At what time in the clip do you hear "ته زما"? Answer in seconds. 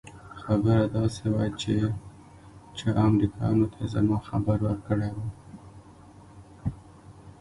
3.73-4.17